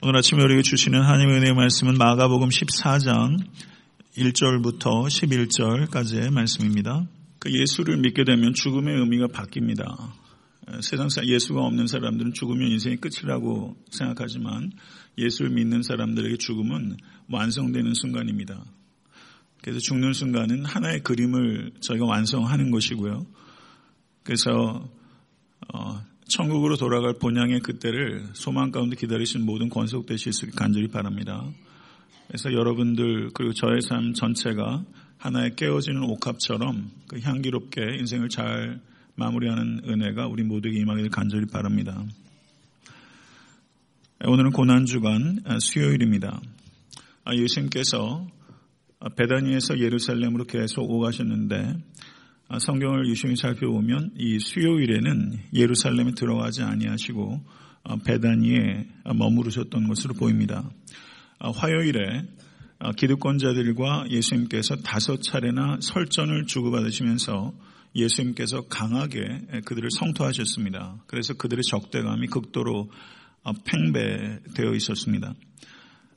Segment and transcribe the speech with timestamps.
[0.00, 3.36] 오늘 아침에 우리에게 주시는 하나님의 은혜의 말씀은 마가복음 14장
[4.16, 7.04] 1절부터 11절까지의 말씀입니다.
[7.40, 10.12] 그 예수를 믿게 되면 죽음의 의미가 바뀝니다.
[10.82, 14.70] 세상상 예수가 없는 사람들은 죽으면 인생이 끝이라고 생각하지만
[15.18, 16.96] 예수를 믿는 사람들에게 죽음은
[17.28, 18.64] 완성되는 순간입니다.
[19.62, 23.26] 그래서 죽는 순간은 하나의 그림을 저희가 완성하는 것이고요.
[24.22, 24.88] 그래서
[25.74, 31.42] 어, 천국으로 돌아갈 본향의 그때를 소망 가운데 기다리신 모든 권속되실 수 간절히 바랍니다.
[32.26, 34.84] 그래서 여러분들 그리고 저의 삶 전체가
[35.16, 38.78] 하나의 깨어지는 옥합처럼 그 향기롭게 인생을 잘
[39.16, 42.04] 마무리하는 은혜가 우리 모두에게 임하기를 간절히 바랍니다.
[44.24, 46.40] 오늘은 고난주간 수요일입니다.
[47.24, 48.26] 아, 예수님께서
[49.16, 51.78] 베다니에서 예루살렘으로 계속 오가셨는데 아,
[52.56, 57.44] 성경을 유심히 살펴보면 이 수요일에는 예루살렘에 들어가지 아니하시고
[57.84, 60.68] 아, 베다니에 머무르셨던 것으로 보입니다.
[61.38, 62.24] 아, 화요일에
[62.96, 67.52] 기득권자들과 예수님께서 다섯 차례나 설전을 주고받으시면서
[67.94, 69.22] 예수님께서 강하게
[69.64, 71.02] 그들을 성토하셨습니다.
[71.06, 72.90] 그래서 그들의 적대감이 극도로
[73.64, 75.34] 팽배되어 있었습니다.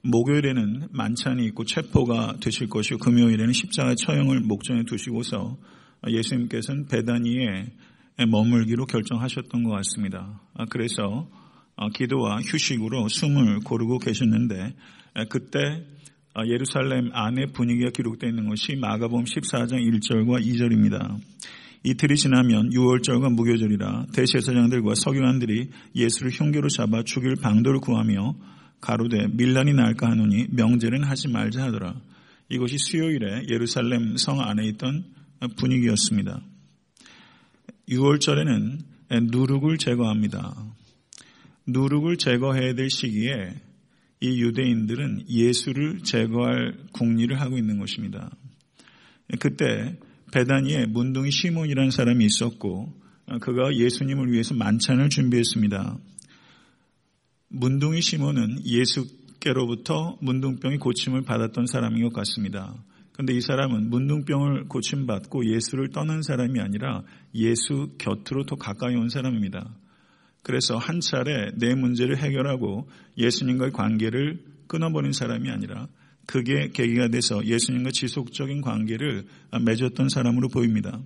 [0.03, 5.57] 목요일에는 만찬이 있고 체포가 되실 것이고 금요일에는 십자가 처형을 목전에 두시고서
[6.07, 7.67] 예수님께서는 베다니에
[8.27, 10.41] 머물기로 결정하셨던 것 같습니다.
[10.53, 11.27] 아, 그래서
[11.75, 14.75] 아, 기도와 휴식으로 숨을 고르고 계셨는데
[15.29, 15.85] 그때
[16.33, 21.17] 아, 예루살렘 안의 분위기가 기록되어 있는 것이 마가복음 14장 1절과 2절입니다.
[21.83, 28.35] 이틀이 지나면 6월절과 무교절이라 대제사장들과 서기관들이 예수를 흉계로 잡아 죽일 방도를 구하며
[28.81, 31.95] 가로되 밀란이 날까 하노니 명제는 하지 말자 하더라.
[32.49, 35.05] 이것이 수요일에 예루살렘 성 안에 있던
[35.57, 36.41] 분위기였습니다.
[37.89, 38.79] 6월절에는
[39.31, 40.55] 누룩을 제거합니다.
[41.67, 43.53] 누룩을 제거해야 될 시기에
[44.21, 48.29] 이 유대인들은 예수를 제거할 궁리를 하고 있는 것입니다.
[49.39, 49.97] 그때
[50.31, 52.93] 베다니에 문둥이 시몬이라는 사람이 있었고
[53.41, 55.97] 그가 예수님을 위해서 만찬을 준비했습니다.
[57.49, 62.75] 문둥이 시몬은 예수께로부터 문둥병이 고침을 받았던 사람인 것 같습니다.
[63.13, 67.03] 그런데 이 사람은 문둥병을 고침받고 예수를 떠난 사람이 아니라
[67.35, 69.75] 예수 곁으로 더 가까이 온 사람입니다.
[70.43, 75.87] 그래서 한 차례 내 문제를 해결하고 예수님과의 관계를 끊어버린 사람이 아니라
[76.25, 79.25] 그게 계기가 돼서 예수님과 지속적인 관계를
[79.65, 80.99] 맺었던 사람으로 보입니다.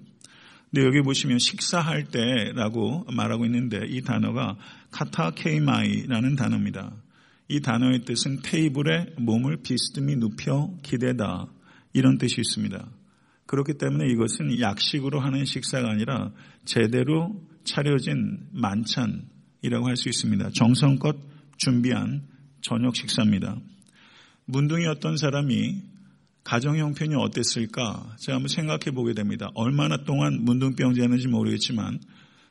[0.72, 4.58] 근데 여기 보시면 식사할 때라고 말하고 있는데 이 단어가
[4.92, 6.92] 카타케이마이라는 단어입니다.
[7.48, 11.48] 이 단어의 뜻은 테이블에 몸을 비스듬히 눕혀 기대다
[11.96, 12.92] 이런 뜻이 있습니다.
[13.46, 16.32] 그렇기 때문에 이것은 약식으로 하는 식사가 아니라
[16.66, 20.50] 제대로 차려진 만찬이라고 할 수 있습니다.
[20.54, 21.16] 정성껏
[21.58, 22.28] 준비한
[22.62, 23.58] 저녁 식사입니다.
[24.46, 25.84] 문둥이었던 사람이
[26.44, 28.16] 가정 형편이 어땠을까?
[28.20, 29.50] 제가 한번 생각해 보게 됩니다.
[29.56, 32.00] 얼마나 동안 문둥병자였는지 모르겠지만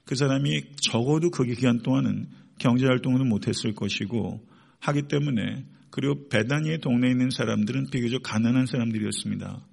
[0.06, 2.28] 그 사람이 적어도 그 기간 동안은
[2.58, 4.40] 경제 활동을 못했을 것이고
[4.80, 9.64] 하기 때문에 그리고 베다니의 동네에 있는 사람들은 비교적 가난한 사람들이었습니다.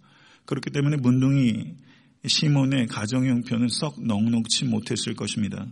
[0.45, 1.73] 그렇기 때문에 문둥이
[2.27, 5.65] 시몬의 가정 형편은 썩 넉넉치 못했을 것입니다.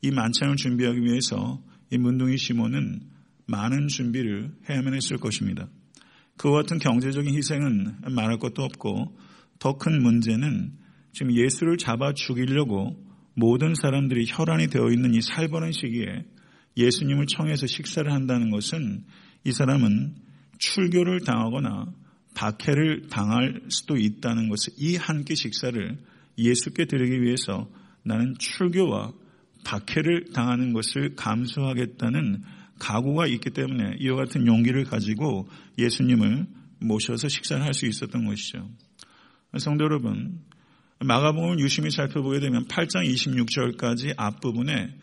[0.00, 3.02] 이 만찬을 준비하기 위해서 이 문둥이 시몬은
[3.44, 5.68] 많은 준비를 해야만 했을 것입니다.
[6.38, 9.18] 그와 같은 경제적인 희생은 말할 것도 없고
[9.58, 10.72] 더 큰 문제는
[11.12, 12.96] 지금 예수를 잡아 죽이려고
[13.34, 16.24] 모든 사람들이 혈안이 되어 있는 이 살벌한 시기에
[16.78, 19.04] 예수님을 청해서 식사를 한다는 것은
[19.44, 20.14] 이 사람은
[20.58, 21.86] 출교를 당하거나
[22.34, 25.98] 박해를 당할 수도 있다는 것을 이 한 끼 식사를
[26.38, 27.68] 예수께 드리기 위해서
[28.02, 29.12] 나는 출교와
[29.64, 32.42] 박해를 당하는 것을 감수하겠다는
[32.78, 35.48] 각오가 있기 때문에 이와 같은 용기를 가지고
[35.78, 36.46] 예수님을
[36.80, 38.70] 모셔서 식사를 할 수 있었던 것이죠.
[39.58, 40.40] 성도 여러분,
[41.00, 44.96] 마가복음을 유심히 살펴보게 되면 8장 26절까지 앞부분에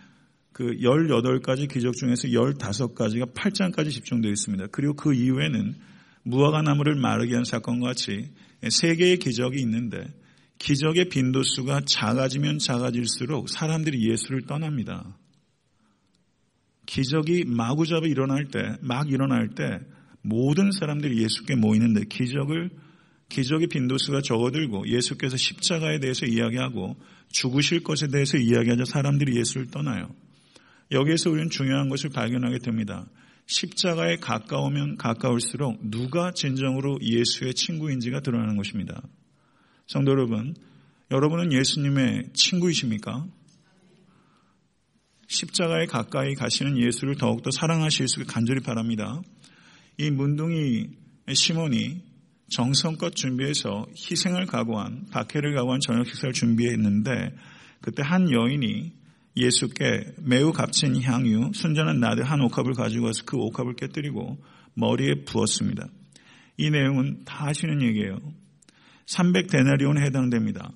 [0.54, 4.68] 그 18가지 기적 중에서 15가지가 8장까지 집중되어 있습니다.
[4.72, 5.76] 그리고 그 이후에는
[6.24, 8.30] 무화과 나무를 마르게 한 사건과 같이
[8.70, 10.08] 세 개의 기적이 있는데
[10.60, 15.16] 기적의 빈도수가 작아지면 작아질수록 사람들이 예수를 떠납니다.
[16.86, 19.80] 기적이 마구잡이 일어날 때, 막 일어날 때
[20.22, 22.72] 모든 사람들이 예수께 모이는데 기적을
[23.30, 26.96] 기적의 빈도수가 적어들고 예수께서 십자가에 대해서 이야기하고
[27.30, 30.10] 죽으실 것에 대해서 이야기하자 사람들이 예수를 떠나요.
[30.92, 33.06] 여기에서 우리는 중요한 것을 발견하게 됩니다.
[33.48, 39.02] 십자가에 가까우면 가까울수록 누가 진정으로 예수의 친구인지가 드러나는 것입니다.
[39.88, 40.54] 성도 여러분,
[41.12, 43.26] 여러분은 예수님의 친구이십니까?
[45.28, 49.22] 십자가에 가까이 가시는 예수를 더욱더 사랑하실 수 간절히 바랍니다.
[49.98, 50.90] 이 문둥이
[51.34, 52.02] 시몬이
[52.50, 57.36] 정성껏 준비해서 희생을 각오한 박해를 각오한 저녁 식사를 준비했는데
[57.82, 58.94] 그때 한 여인이
[59.38, 64.38] 예수께 매우 값진 향유 순전한 나드 한 옥합을 가지고 와서 그 옥합을 깨뜨리고
[64.74, 65.88] 머리에 부었습니다.
[66.58, 68.20] 이 내용은 다 아시는 얘기예요.
[69.06, 70.72] 300데나리온에 해당됩니다.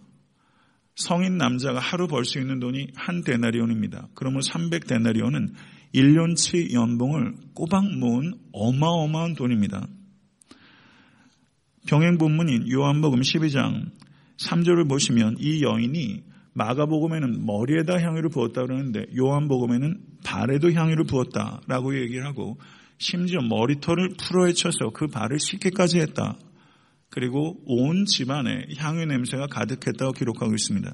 [0.96, 4.10] 성인 남자가 하루 벌 수 있는 돈이 한 데나리온입니다.
[4.14, 5.54] 그러면 300데나리온은
[5.96, 9.88] 1년치 연봉을 꼬박 모은 어마어마한 돈입니다.
[11.88, 13.92] 병행 본문인 요한복음 12장
[14.38, 22.58] 3절을 보시면 이 여인이 마가복음에는 머리에다 향유를 부었다 그러는데 요한복음에는 발에도 향유를 부었다라고 얘기를 하고
[22.98, 26.38] 심지어 머리털을 풀어헤쳐서 그 발을 씻게까지 했다.
[27.10, 30.94] 그리고 온 집안에 향유 냄새가 가득했다고 기록하고 있습니다.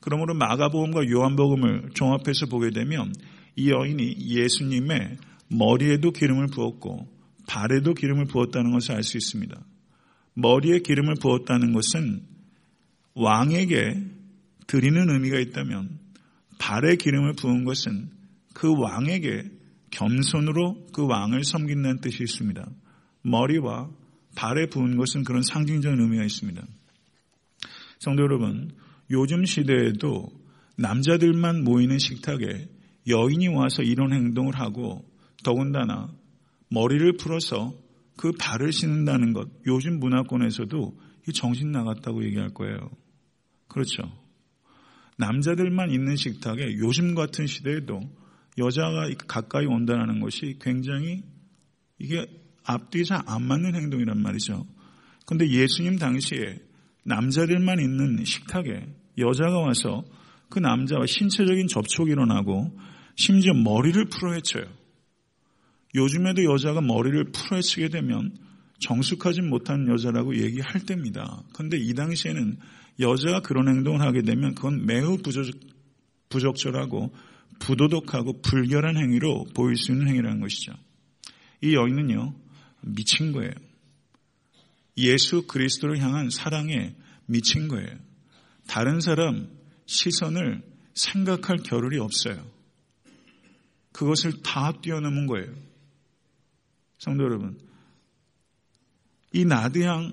[0.00, 3.12] 그러므로 마가복음과 요한복음을 종합해서 보게 되면
[3.56, 5.16] 이 여인이 예수님의
[5.48, 7.08] 머리에도 기름을 부었고
[7.46, 9.58] 발에도 기름을 부었다는 것을 알 수 있습니다.
[10.34, 12.22] 머리에 기름을 부었다는 것은
[13.14, 14.13] 왕에게
[14.66, 15.98] 드리는 의미가 있다면
[16.58, 18.10] 발에 기름을 부은 것은
[18.54, 19.50] 그 왕에게
[19.90, 22.68] 겸손으로 그 왕을 섬긴다는 뜻이 있습니다.
[23.22, 23.90] 머리와
[24.36, 26.62] 발에 부은 것은 그런 상징적인 의미가 있습니다.
[28.00, 28.72] 성도 여러분,
[29.10, 30.28] 요즘 시대에도
[30.76, 32.68] 남자들만 모이는 식탁에
[33.06, 35.04] 여인이 와서 이런 행동을 하고
[35.44, 36.12] 더군다나
[36.70, 37.74] 머리를 풀어서
[38.16, 40.98] 그 발을 씻는다는 것, 요즘 문화권에서도
[41.34, 42.90] 정신 나갔다고 얘기할 거예요.
[43.68, 44.02] 그렇죠.
[45.16, 48.00] 남자들만 있는 식탁에 요즘 같은 시대에도
[48.58, 51.22] 여자가 가까이 온다는 것이 굉장히
[51.98, 52.26] 이게
[52.64, 54.66] 앞뒤에 잘안 맞는 행동이란 말이죠.
[55.26, 56.58] 근데 예수님 당시에
[57.04, 58.86] 남자들만 있는 식탁에
[59.18, 60.04] 여자가 와서
[60.48, 62.78] 그 남자와 신체적인 접촉이 일어나고
[63.16, 64.64] 심지어 머리를 풀어헤쳐요.
[65.94, 68.36] 요즘에도 여자가 머리를 풀어헤치게 되면
[68.80, 71.42] 정숙하지 못한 여자라고 얘기할 때입니다.
[71.54, 72.58] 근데 이 당시에는
[73.00, 75.46] 여자가 그런 행동을 하게 되면 그건 매우 부적,
[76.28, 77.14] 부적절하고
[77.58, 80.72] 부도덕하고 불결한 행위로 보일 수 있는 행위라는 것이죠.
[81.60, 82.34] 이 여인은요,
[82.82, 83.52] 미친 거예요.
[84.96, 86.94] 예수 그리스도를 향한 사랑에
[87.26, 87.96] 미친 거예요.
[88.66, 89.48] 다른 사람
[89.86, 90.62] 시선을
[90.94, 92.44] 생각할 겨를이 없어요.
[93.92, 95.52] 그것을 다 뛰어넘은 거예요.
[96.98, 97.58] 성도 여러분,
[99.32, 100.12] 이 나드향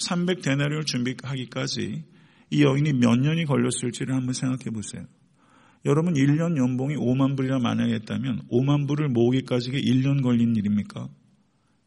[0.00, 2.04] 300데나리를 준비하기까지
[2.50, 5.04] 이 여인이 몇 년이 걸렸을지를 한번 생각해 보세요.
[5.84, 11.08] 여러분 1년 연봉이 5만 불이라 만약에 했다면 5만 불을 모으기까지 1년 걸린 일입니까?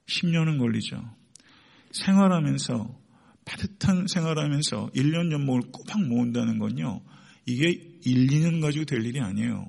[0.07, 1.01] 10년은 걸리죠.
[1.91, 2.99] 생활하면서
[3.43, 7.01] 따뜻한 생활하면서 1년 연봉을 꼬박 모은다는 건요.
[7.45, 9.67] 이게 1, 2년 가지고 될 일이 아니에요.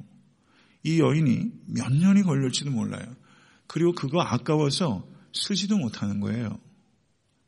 [0.85, 3.05] 이 여인이 몇 년이 걸릴지도 몰라요.
[3.67, 6.59] 그리고 그거 아까워서 쓰지도 못하는 거예요.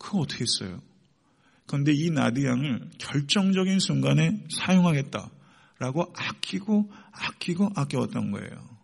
[0.05, 0.83] 그거 어떻게 써요?
[1.67, 8.75] 그런데 이 나드향을 결정적인 순간에 사용하겠다라고 아끼고 아끼고 아껴왔던 거예요.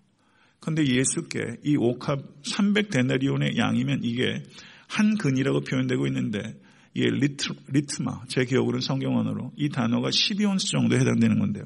[0.61, 4.43] 그런데 예수께 이 옥합 300데나리온의 양이면 이게
[4.88, 6.58] 한 근이라고 표현되고 있는데
[6.94, 11.64] 이게 리트, 리트라 제 기억으로는 성경언어로 이 단어가 12온스 정도에 해당되는 건데요.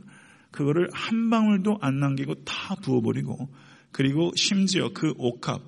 [0.50, 3.48] 그거를 한 방울도 안 남기고 다 부어버리고
[3.92, 5.62] 그리고 심지어 그 옥합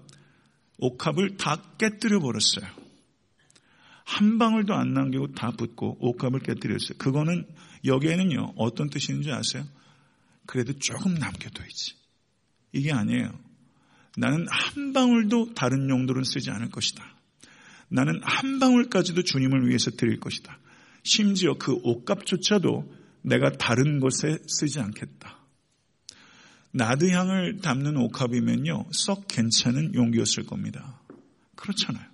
[0.78, 2.85] 옥합을 다 깨뜨려 버렸어요.
[4.06, 6.96] 한 방울도 안 남기고 다 붓고 옥합을 깨뜨렸어요.
[6.96, 7.44] 그거는
[7.84, 9.64] 여기에는요 어떤 있는지 아세요?
[10.46, 11.94] 그래도 조금 남겨둬야지.
[12.72, 13.36] 이게 아니에요.
[14.16, 17.04] 나는 한 방울도 다른 용도로 쓰지 않을 것이다.
[17.88, 20.56] 나는 한 방울까지도 주님을 위해서 드릴 것이다.
[21.02, 25.36] 심지어 그 옷값조차도 내가 다른 곳에 쓰지 않겠다.
[26.70, 31.00] 나드향을 담는 옥합이면요, 썩 괜찮은 용기였을 겁니다.
[31.56, 32.06] 그렇잖아요.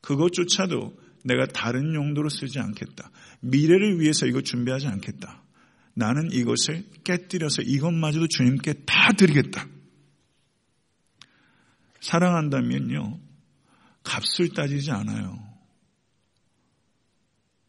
[0.00, 3.10] 그것조차도 내가 다른 용도로 쓰지 않겠다.
[3.40, 5.42] 미래를 위해서 이거 준비하지 않겠다.
[5.94, 9.66] 나는 이것을 깨뜨려서 이것마저도 주님께 다 드리겠다.
[12.00, 13.18] 사랑한다면요,
[14.04, 15.38] 값을 따지지 않아요.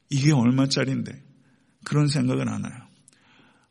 [0.09, 1.23] 이게 얼마짜린데
[1.83, 2.87] 그런 생각은 안 해요.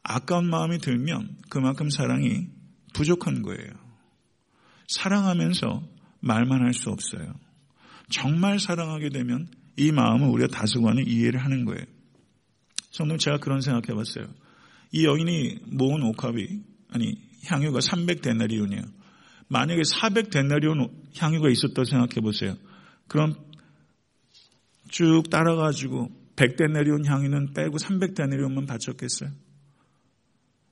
[0.02, 2.48] 아까운 마음이 들면 그만큼 사랑이
[2.94, 3.72] 부족한 거예요.
[4.88, 5.82] 사랑하면서
[6.20, 7.34] 말만 할 수 없어요.
[8.10, 11.84] 정말 사랑하게 되면 이 마음을 우리가 다수관에 이해를 하는 거예요.
[12.90, 14.26] 성도 제가 그런 생각해 봤어요.
[14.92, 16.48] 이 여인이 모은 옥합이,
[16.90, 18.84] 아니, 향유가 300데나리온이에요.
[19.48, 22.56] 만약에 400데나리온 향유가 있었다고 생각해 보세요.
[23.06, 23.34] 그럼
[24.88, 29.30] 쭉 따라가지고 100데나리온 향유는 빼고 300데나리온만 바쳤겠어요?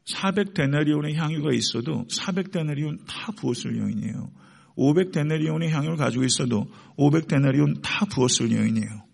[0.06, 4.30] 400데나리온의 향유가 있어도 400데나리온 다 부었을 여인이에요.
[4.76, 6.66] 500데나리온의 향유를 가지고 있어도
[6.98, 9.04] 500데나리온 다 부었을 여인이에요.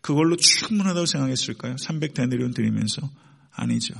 [0.00, 1.76] 그걸로 충분하다고 생각했을까요?
[1.76, 3.08] 300데나리온 드리면서
[3.50, 3.94] 아니죠.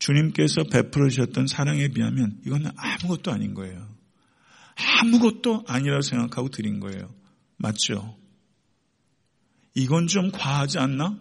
[0.00, 3.86] 주님께서 베풀어 주셨던 사랑에 비하면 이건 아무것도 아닌 거예요.
[5.00, 7.14] 아무것도 아니라고 생각하고 드린 거예요.
[7.56, 8.16] 맞죠?
[9.74, 11.18] 이건 좀 과하지 않나?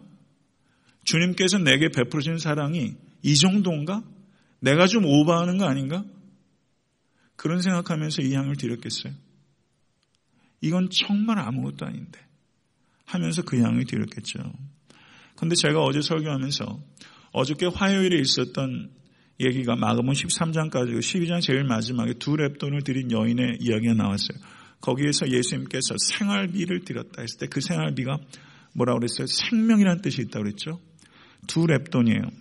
[1.04, 4.04] 주님께서 내게 베풀어 주신 사랑이 이 정도인가?
[4.60, 6.04] 내가 좀 오버하는 거 아닌가?
[7.40, 9.14] 그런 생각하면서 이 향을 드렸겠어요.
[10.60, 12.20] 이건 정말 아무것도 아닌데
[13.06, 14.40] 하면서 그 향을 드렸겠죠.
[15.38, 16.84] 근데 제가 어제 설교하면서
[17.32, 18.92] 어저께 화요일에 있었던
[19.40, 24.38] 얘기가 마가복 13장까지 12장 제일 마지막에 두 랩돈을 드린 여인의 이야기가 나왔어요.
[24.82, 28.20] 거기에서 예수님께서 생활비를 드렸다 했을 때 그 생활비가
[28.74, 29.28] 뭐라고 그랬어요?
[29.28, 30.82] 생명이라는 뜻이 있다고 그랬죠.
[31.48, 32.34] 두 랩돈이에요.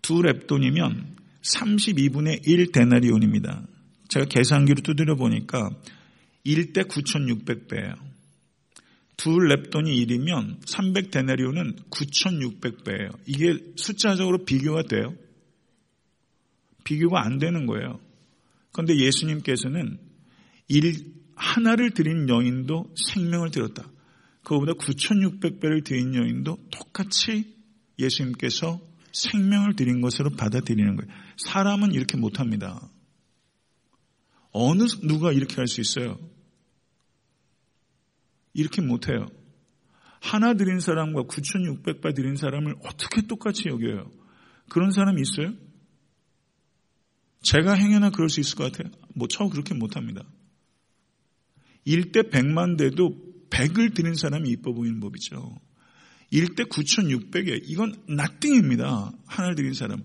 [0.00, 3.66] 두 랩돈이면 32분의 1 데나리온입니다.
[4.08, 5.70] 제가 계산기로 두드려 보니까
[6.44, 7.94] 1대 9,600배예요.
[9.16, 13.16] 두 랩돈이 1이면 300 데나리온은 9,600배예요.
[13.26, 15.14] 이게 숫자적으로 비교가 돼요?
[16.84, 18.00] 비교가 안 되는 거예요.
[18.72, 19.98] 그런데 예수님께서는
[20.68, 23.88] 일 하나를 드린 여인도 생명을 드렸다.
[24.42, 27.54] 그거보다 9,600배를 드린 여인도 똑같이
[27.98, 28.80] 예수님께서
[29.14, 31.12] 생명을 드린 것으로 받아들이는 거예요.
[31.36, 32.90] 사람은 이렇게 못합니다.
[34.50, 36.18] 어느 누가 이렇게 할 수 있어요?
[38.52, 39.26] 이렇게 못해요.
[40.20, 44.10] 하나 드린 사람과 9,600배 드린 사람을 어떻게 똑같이 여겨요?
[44.68, 45.54] 그런 사람이 있어요?
[47.42, 48.90] 제가 행여나 그럴 수 있을 것 같아요.
[49.14, 50.24] 뭐, 저 그렇게 못합니다.
[51.86, 55.60] 1대 100만 대도 100을 드린 사람이 이뻐 보이는 법이죠.
[56.34, 59.12] 1대 9,600에 이건 낙띵입니다.
[59.26, 60.02] 하나를 드린 사람.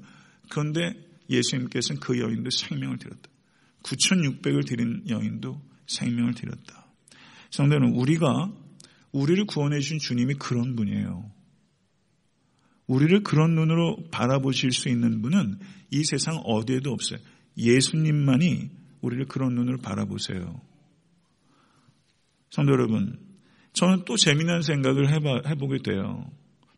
[0.49, 0.93] 그런데
[1.29, 3.29] 예수님께서는 그 여인도 생명을 드렸다.
[3.83, 6.85] 9,600을 드린 여인도 생명을 드렸다.
[7.49, 8.53] 성도는 우리가
[9.11, 11.31] 우리를 구원해 주신 주님이 그런 분이에요.
[12.85, 15.59] 우리를 그런 눈으로 바라보실 수 있는 분은
[15.91, 17.19] 이 세상 어디에도 없어요.
[17.57, 18.69] 예수님만이
[19.01, 20.61] 우리를 그런 눈으로 바라보세요.
[22.51, 23.28] 성도 여러분,
[23.73, 26.29] 저는 또 재미난 생각을 해봐, 해보게 돼요.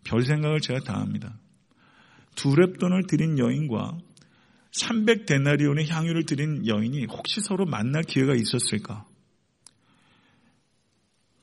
[0.04, 1.40] 별 생각을 제가 다 합니다.
[2.36, 3.98] 두 랩돈을 드린 여인과
[4.72, 9.06] 300데나리온의 향유를 드린 여인이 혹시 서로 만날 기회가 있었을까?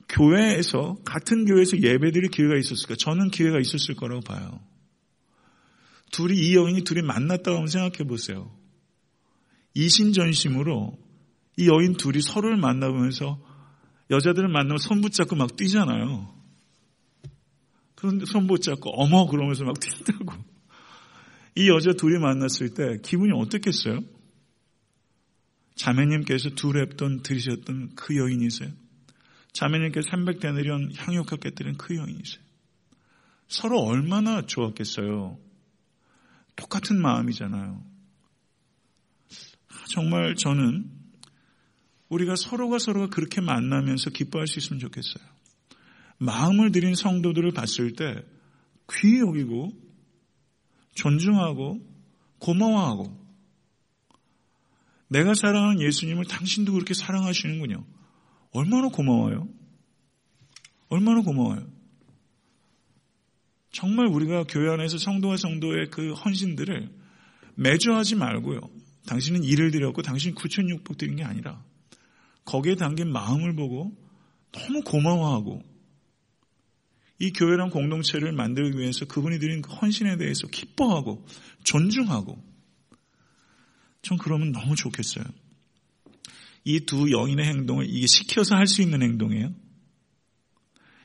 [0.09, 2.95] 교회에서 같은 교회에서 예배드릴 기회가 있었을까?
[2.99, 4.61] 저는 기회가 있었을 거라고 봐요.
[6.11, 8.51] 둘이 이 여인이 둘이 만났다고 한번 생각해 보세요.
[9.75, 10.99] 이신전심으로
[11.59, 13.41] 이 여인 둘이 서로를 만나보면서
[14.11, 16.35] 여자들을 만나면 손 붙잡고 막 뛰잖아요.
[17.95, 20.35] 그런데 손 붙잡고 어머 그러면서 막 뛴다고.
[21.57, 24.01] 이 여자 둘이 만났을 때 기분이 어떻겠어요?
[25.75, 28.71] 자매님께서 두 랩돈 들으셨던 그 여인이세요?
[29.53, 32.43] 자매님께서 300데나리온 향유가 깨뜨린 그 여인이세요?
[33.49, 35.39] 서로 얼마나 좋았겠어요?
[36.55, 37.83] 똑같은 마음이잖아요.
[39.89, 40.98] 정말 저는
[42.09, 45.25] 우리가 서로가 서로가 그렇게 만나면서 기뻐할 수 있으면 좋겠어요.
[46.19, 48.23] 마음을 들인 성도들을 봤을 때
[48.93, 49.71] 귀히 여기고
[50.95, 51.81] 존중하고
[52.39, 53.29] 고마워하고
[55.09, 57.85] 내가 사랑하는 예수님을 당신도 그렇게 사랑하시는군요.
[58.53, 59.49] 얼마나 고마워요?
[60.89, 61.67] 얼마나 고마워요?
[63.71, 66.91] 정말 우리가 교회 안에서 성도와 성도의 그 헌신들을
[67.55, 68.61] 매주 하지 말고요.
[69.07, 71.63] 당신은 일을 드렸고 당신 9,600 드린 게 아니라
[72.49, 73.95] 거기에 담긴 마음을 보고
[74.53, 75.63] 너무 고마워하고
[77.19, 81.27] 이 교회랑 공동체를 만들기 위해서 그분이 드린 그 헌신에 대해서 기뻐하고
[81.65, 82.43] 존중하고
[84.01, 85.25] 전 그러면 너무 좋겠어요.
[86.65, 89.53] 이 두 여인의 행동을 이게 시켜서 할 수 있는 행동이에요?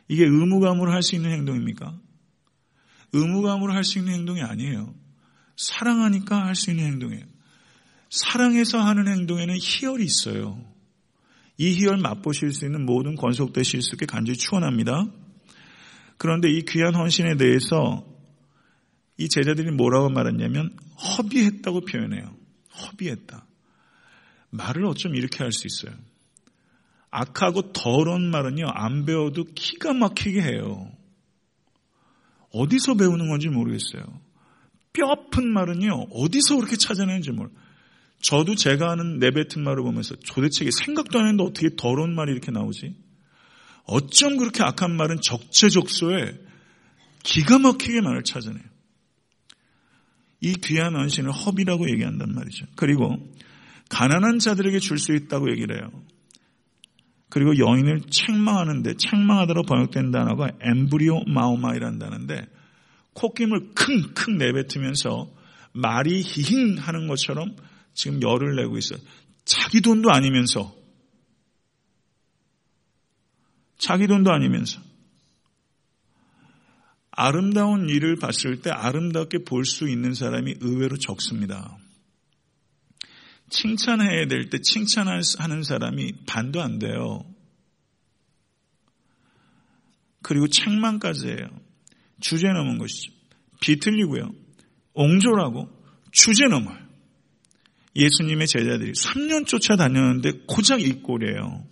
[0.08, 2.00] 이게 의무감으로 할 수 있는 행동입니까?
[3.12, 4.96] 의무감으로 할 수 있는 행동이 아니에요.
[5.58, 7.26] 사랑하니까 할 수 있는 행동이에요.
[8.10, 10.73] 사랑해서 하는 행동에는 희열이 있어요.
[11.58, 15.06] 이 희열 맛보실 수 있는 모든 권속되실 수 있게 간절히 축원합니다.
[16.18, 18.06] 그런데 이 귀한 헌신에 대해서
[19.18, 20.76] 이 제자들이 뭐라고 말했냐면
[21.18, 22.36] 허비했다고 표현해요.
[22.82, 23.46] 허비했다.
[24.50, 25.98] 말을 어쩜 이렇게 할 수 있어요.
[27.12, 30.92] 악하고 더러운 말은요, 안 배워도 기가 막히게 해요.
[32.52, 34.04] 어디서 배우는 건지 모르겠어요.
[34.94, 37.63] 뼈 아픈 말은요, 어디서 그렇게 찾아내는지 모르겠어요.
[38.24, 42.96] 저도 제가 하는 내뱉은 말을 보면서 도대체 생각도 안 했는데 어떻게 더러운 말이 이렇게 나오지?
[43.84, 46.40] 어쩜 그렇게 악한 말은 적재적소에
[47.22, 48.64] 기가 막히게 말을 찾아내요.
[50.40, 52.66] 이 귀한 헌신을 허비라고 얘기한단 말이죠.
[52.76, 53.18] 그리고
[53.90, 55.92] 가난한 자들에게 줄 수 있다고 얘기를 해요.
[57.30, 62.46] 그리고 여인을 책망하는데 책망하다로 번역된 단어가 엠브리오 마오마이라는 단어인데
[63.16, 65.30] 콧김을 킁킁 내뱉으면서
[65.74, 67.56] 말이 히힝 하는 것처럼
[67.94, 69.00] 지금 열을 내고 있어요.
[69.46, 70.76] 자기 돈도 아니면서
[73.78, 74.80] 자기 돈도 아니면서
[77.12, 81.78] 아름다운 일을 봤을 때 아름답게 볼 수 있는 사람이 의외로 적습니다.
[83.50, 87.24] 칭찬해야 될 때 칭찬하는 사람이 반도 안 돼요.
[90.24, 91.48] 그리고 책망까지 해요.
[92.20, 93.12] 주제 넘은 것이죠.
[93.62, 94.32] 비틀리고요.
[94.94, 95.70] 옹졸하고
[96.12, 96.83] 주제 넘어요.
[97.96, 101.68] 예수님의 제자들이 3년 쫓아다녔는데 고작 이 꼴이에요.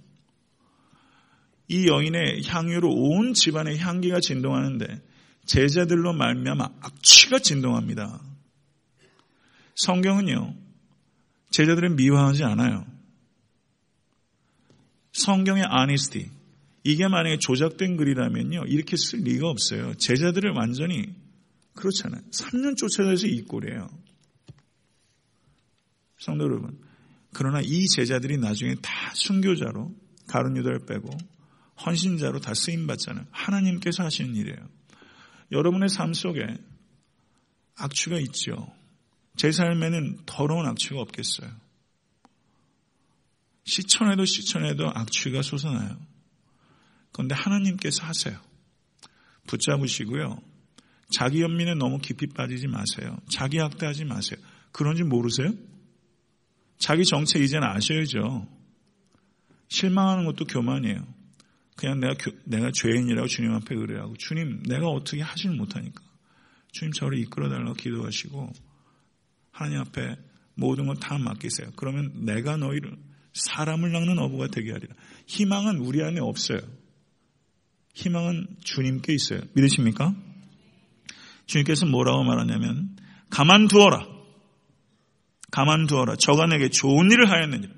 [1.67, 5.01] 이 여인의 향유로 온 집안의 향기가 진동하는데
[5.45, 8.21] 제자들로 말미암아 악취가 진동합니다.
[9.75, 10.55] 성경은요.
[11.49, 12.85] 제자들은 미워하지 않아요.
[15.13, 16.29] 성경의 아니스티
[16.83, 18.63] 이게 만약에 조작된 글이라면요.
[18.67, 19.93] 이렇게 쓸 리가 없어요.
[19.95, 21.13] 제자들을 완전히
[21.73, 22.21] 그렇잖아요.
[22.31, 23.89] 3년 쫓아다서 이 꼴이에요.
[26.21, 26.79] 성도 여러분.
[27.33, 29.91] 그러나 이 제자들이 나중에 다 순교자로
[30.27, 31.09] 가룟 유다를 빼고
[31.83, 33.25] 헌신자로 다 쓰임 받잖아요.
[33.31, 34.69] 하나님께서 하시는 일이에요.
[35.51, 36.45] 여러분의 삶 속에
[37.75, 38.71] 악취가 있죠.
[39.35, 41.49] 제 삶에는 더러운 악취가 없겠어요.
[43.63, 45.97] 시천에도 시천에도 악취가 솟아나요.
[47.13, 48.39] 그런데 하나님께서 하세요.
[49.47, 50.39] 붙잡으시고요.
[51.17, 53.17] 자기 연민에 너무 깊이 빠지지 마세요.
[53.27, 54.39] 자기 학대하지 마세요.
[54.71, 55.51] 그런지 모르세요?
[56.81, 58.47] 자기 정체 이제는 아셔야죠.
[59.69, 61.07] 실망하는 것도 교만이에요.
[61.77, 66.01] 그냥 내가, 내가 죄인이라고 주님 앞에 의뢰하고 주님 내가 어떻게 하질 못하니까
[66.71, 68.51] 주님 저를 이끌어달라고 기도하시고
[69.51, 70.17] 하나님 앞에
[70.55, 71.69] 모든 걸 다 맡기세요.
[71.75, 72.97] 그러면 내가 너희를
[73.33, 74.93] 사람을 낚는 어부가 되게 하리라.
[75.27, 76.59] 희망은 우리 안에 없어요.
[77.93, 79.41] 희망은 주님께 있어요.
[79.53, 80.15] 믿으십니까?
[81.45, 82.95] 주님께서 뭐라고 말하냐면
[83.29, 84.10] 가만두어라.
[85.51, 86.15] 가만두어라.
[86.15, 87.73] 저가 내게 좋은 일을 하였느니라.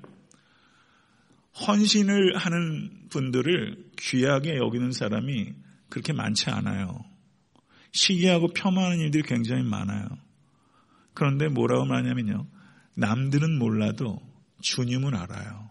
[1.66, 5.52] 헌신을 하는 분들을 귀하게 여기는 사람이
[5.88, 7.04] 그렇게 많지 않아요.
[7.92, 10.06] 시기하고 폄하하는 일들이 굉장히 많아요.
[11.14, 12.46] 그런데 뭐라고 말하냐면요.
[12.96, 14.20] 남들은 몰라도
[14.62, 15.70] 주님은 알아요.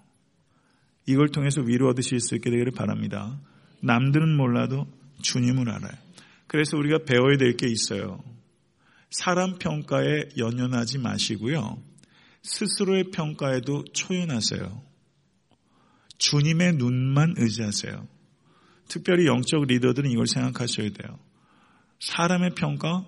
[1.06, 3.38] 이걸 통해서 위로 얻으실 수 있게 되기를 바랍니다.
[3.82, 4.88] 남들은 몰라도
[5.22, 5.92] 주님은 알아요.
[6.48, 8.24] 그래서 우리가 배워야 될 게 있어요.
[9.10, 11.78] 사람 평가에 연연하지 마시고요.
[12.44, 14.84] 스스로의 평가에도 초연하세요.
[16.18, 18.08] 주님의 눈만 의지하세요.
[18.88, 21.20] 특별히 영적 리더들은 이걸 생각하셔야 돼요.
[22.00, 23.06] 사람의 평가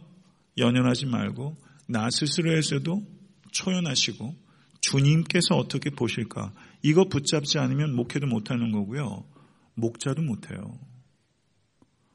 [0.58, 3.04] 연연하지 말고 나 스스로에서도
[3.52, 4.36] 초연하시고
[4.82, 9.26] 주님께서 어떻게 보실까 이거 붙잡지 않으면 목회도 못하는 거고요.
[9.76, 10.80] 목자도 못해요.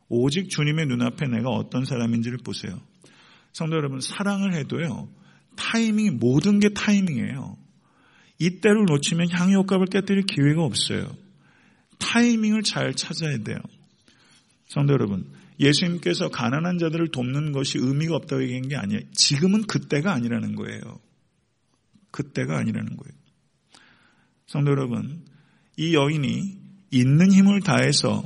[0.08, 2.80] 오직 주님의 눈앞에 내가 어떤 사람인지를 보세요.
[3.52, 5.08] 성도 여러분 사랑을 해도요.
[5.56, 7.56] 타이밍이 모든 게 타이밍이에요.
[8.38, 11.14] 이때를 놓치면 향유 효과를 깨뜨릴 기회가 없어요.
[11.98, 13.58] 타이밍을 잘 찾아야 돼요.
[14.66, 19.02] 성도 여러분, 예수님께서 가난한 자들을 돕는 것이 의미가 없다고 얘기한 게 아니에요.
[19.12, 20.80] 지금은 그때가 아니라는 거예요.
[22.10, 23.20] 그때가 아니라는 거예요.
[24.46, 25.24] 성도 여러분,
[25.76, 26.58] 이 여인이
[26.90, 28.24] 있는 힘을 다해서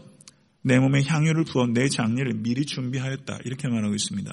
[0.63, 3.41] 내 몸에 향유를 부어 내 장례를 미리 준비하였다.
[3.45, 4.33] 이렇게 말하고 있습니다.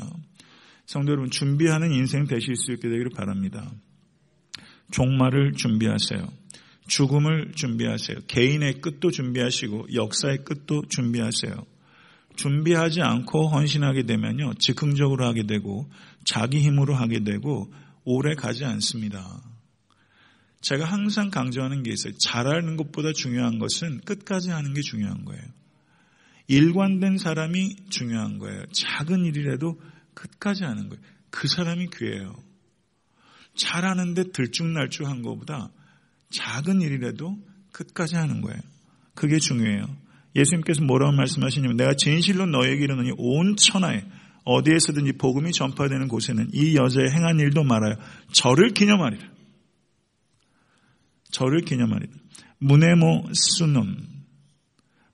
[0.92, 3.72] 성도 여러분, 준비하는 인생 되실 수 있게 되기를 바랍니다.
[4.92, 6.28] 종말을 준비하세요.
[6.86, 8.18] 죽음을 준비하세요.
[8.28, 11.66] 개인의 끝도 준비하시고 역사의 끝도 준비하세요.
[12.36, 14.56] 준비하지 않고 헌신하게 되면요.
[14.56, 15.90] 즉흥적으로 하게 되고
[16.26, 17.74] 자기 힘으로 하게 되고
[18.04, 19.42] 오래 가지 않습니다.
[20.60, 22.12] 제가 항상 강조하는 게 있어요.
[22.18, 25.42] 잘하는 것보다 중요한 것은 끝까지 하는 게 중요한 거예요.
[26.48, 28.66] 일관된 사람이 중요한 거예요.
[28.74, 29.80] 작은 일이라도
[30.14, 31.02] 끝까지 하는 거예요.
[31.30, 32.36] 그 사람이 귀해요.
[33.56, 35.70] 잘하는데 들쭉날쭉한 것보다
[36.30, 37.38] 작은 일이라도
[37.72, 38.60] 끝까지 하는 거예요.
[39.14, 39.86] 그게 중요해요.
[40.36, 44.06] 예수님께서 뭐라고 말씀하시냐면 내가 진실로 너에게 이르노니 온 천하에
[44.44, 47.98] 어디에서든지 복음이 전파되는 곳에는 이 여자의 행한 일도 말하여
[48.32, 49.30] 저를 기념하리라.
[51.32, 52.12] 저를 기념하리라.
[52.60, 53.98] 무네모 수놈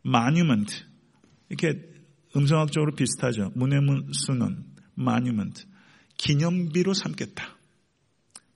[0.04, 0.74] 마뉴먼트
[1.50, 1.82] 이렇게
[2.36, 3.52] 음성학적으로 비슷하죠.
[3.56, 4.64] 무네모 수놈
[4.98, 5.64] 마뉴먼트
[6.18, 7.56] 기념비로 삼겠다.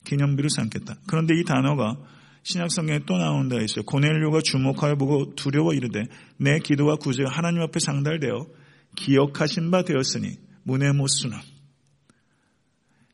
[0.05, 0.95] 기념비로 삼겠다.
[1.07, 1.97] 그런데 이 단어가
[2.43, 3.85] 신약성경에 또 나온 데 있어요.
[3.85, 6.03] 고넬료가 주목하여 보고 두려워 이르되
[6.37, 8.47] 내 기도와 구제가 하나님 앞에 상달되어
[8.95, 11.39] 기억하신 바 되었으니 문의 못 수나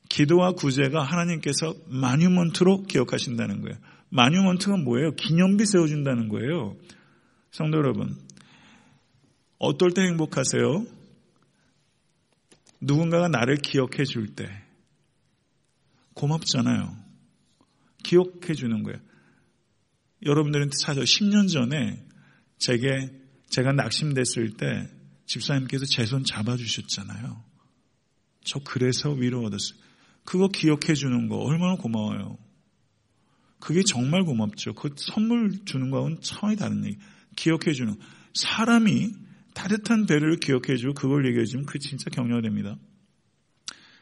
[0.09, 3.77] 기도와 구제가 하나님께서 마뉴먼트로 기억하신다는 거예요.
[4.09, 5.11] 마뉴먼트가 뭐예요?
[5.15, 6.77] 기념비 세워준다는 거예요.
[7.51, 8.15] 성도 여러분,
[9.59, 10.85] 어떨 때 행복하세요?
[12.87, 14.49] 누군가가 나를 기억해 줄 때.
[16.13, 16.97] 고맙잖아요.
[18.03, 18.99] 기억해 주는 거예요.
[20.25, 22.03] 여러분들한테 찾아 10년 전에
[22.57, 23.11] 제게
[23.49, 24.89] 제가 낙심됐을 때
[25.27, 27.43] 집사님께서 제 손 잡아 주셨잖아요.
[28.43, 29.77] 저 그래서 위로 얻었어요.
[30.23, 32.37] 그거 기억해 주는 거 얼마나 고마워요.
[33.59, 34.73] 그게 정말 고맙죠.
[34.73, 36.97] 그 선물 주는 거하고는 차원이 다른 얘기.
[37.35, 37.95] 기억해 주는
[38.33, 39.26] 사람이
[39.57, 42.77] 따뜻한 배를 기억해 주고 그걸 얘기해 주면 그 진짜 격려가 됩니다.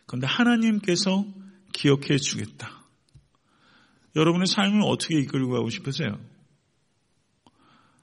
[0.06, 1.26] 그런데 하나님께서
[1.72, 2.84] 기억해 주겠다.
[4.18, 6.20] 여러분의 삶을 어떻게 이끌고 가고 싶으세요?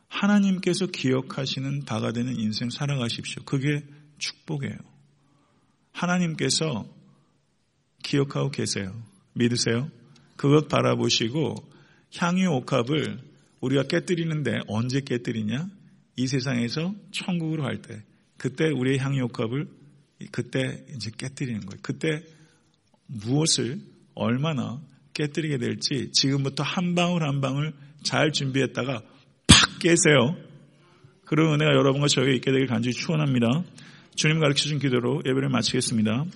[0.08, 3.42] 하나님께서 기억하시는 바가 되는 인생 살아가십시오.
[3.44, 3.84] 그게
[4.16, 4.76] 축복이에요.
[5.92, 6.86] 하나님께서
[8.02, 8.98] 기억하고 계세요.
[9.34, 9.90] 믿으세요?
[10.36, 11.56] 그것 바라보시고
[12.16, 13.20] 향유 옥합을
[13.60, 15.81] 우리가 깨뜨리는데 언제 깨뜨리냐?
[16.16, 18.02] 이 세상에서 천국으로 갈 때.
[18.36, 19.68] 그때 우리의 향유 옥합을
[20.30, 21.80] 그때 이제 깨뜨리는 거예요.
[21.82, 22.22] 그때
[23.06, 23.80] 무엇을
[24.14, 24.80] 얼마나
[25.14, 27.72] 깨뜨리게 될지 지금부터 한 방울 한 방울
[28.02, 29.02] 잘 준비했다가
[29.46, 30.36] 팍 깨세요.
[31.24, 33.64] 그런 은혜가 여러분과 저에게 있게 되길 간절히 축원합니다.
[34.14, 36.26] 주님 가르쳐 준 기도로 예배를 마치겠습니다.